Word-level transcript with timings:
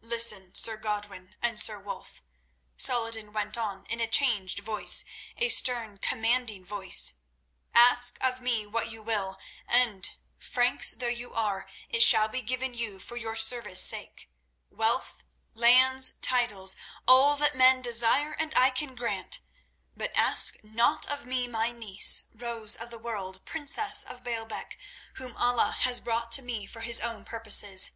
Listen, 0.00 0.54
Sir 0.54 0.78
Godwin 0.78 1.34
and 1.42 1.60
Sir 1.60 1.78
Wulf," 1.78 2.22
Saladin 2.78 3.30
went 3.34 3.58
on 3.58 3.84
in 3.90 4.00
a 4.00 4.08
changed 4.08 4.60
voice, 4.60 5.04
a 5.36 5.50
stern, 5.50 5.98
commanding 5.98 6.64
voice. 6.64 7.12
"Ask 7.74 8.16
of 8.24 8.40
me 8.40 8.66
what 8.66 8.90
you 8.90 9.02
will, 9.02 9.36
and, 9.68 10.16
Franks 10.38 10.92
though 10.92 11.08
you 11.08 11.34
are, 11.34 11.68
it 11.90 12.00
shall 12.02 12.26
be 12.26 12.40
given 12.40 12.72
you 12.72 12.98
for 12.98 13.18
your 13.18 13.36
service's 13.36 13.84
sake—wealth, 13.84 15.18
lands, 15.52 16.14
titles, 16.22 16.74
all 17.06 17.36
that 17.36 17.54
men 17.54 17.82
desire 17.82 18.32
and 18.32 18.54
I 18.56 18.70
can 18.70 18.94
grant—but 18.94 20.10
ask 20.16 20.56
not 20.64 21.04
of 21.06 21.26
me 21.26 21.46
my 21.48 21.70
niece, 21.70 22.22
Rose 22.32 22.76
of 22.76 22.88
the 22.88 22.98
World, 22.98 23.44
princess 23.44 24.04
of 24.04 24.24
Baalbec, 24.24 24.78
whom 25.16 25.36
Allah 25.36 25.76
has 25.80 26.00
brought 26.00 26.32
to 26.32 26.40
me 26.40 26.64
for 26.66 26.80
His 26.80 26.98
own 26.98 27.26
purposes. 27.26 27.92